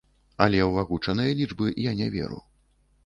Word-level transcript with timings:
Але 0.45 0.59
ў 0.69 0.87
агучаныя 0.87 1.35
лічбы 1.41 1.69
я 1.89 1.93
не 2.01 2.07
веру. 2.17 2.41